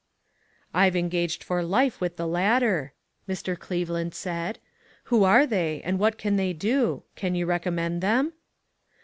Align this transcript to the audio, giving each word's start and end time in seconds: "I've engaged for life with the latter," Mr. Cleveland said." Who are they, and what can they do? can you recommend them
"I've 0.73 0.95
engaged 0.95 1.43
for 1.43 1.61
life 1.61 2.01
with 2.01 2.15
the 2.17 2.25
latter," 2.25 2.93
Mr. 3.29 3.55
Cleveland 3.55 4.15
said." 4.15 4.57
Who 5.13 5.23
are 5.25 5.45
they, 5.45 5.79
and 5.83 5.99
what 5.99 6.17
can 6.17 6.37
they 6.37 6.53
do? 6.53 7.03
can 7.15 7.35
you 7.35 7.45
recommend 7.45 8.01
them 8.01 8.33